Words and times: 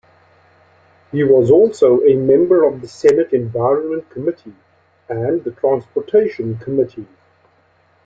He 1.11 1.23
was 1.23 1.51
also 1.51 2.01
a 2.01 2.15
member 2.15 2.63
of 2.63 2.81
the 2.81 2.87
Senate 2.87 3.31
Environment 3.33 4.09
Committee 4.09 4.55
and 5.07 5.43
the 5.43 5.51
Transportation 5.51 6.57
Committee. 6.57 7.05